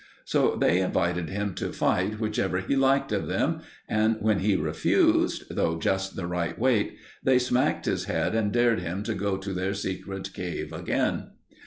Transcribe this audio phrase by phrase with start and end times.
[0.25, 5.43] So they invited him to fight whichever he liked of them, and when he refused,
[5.55, 9.53] though just the right weight, they smacked his head and dared him to go to
[9.53, 11.27] their secret cave again.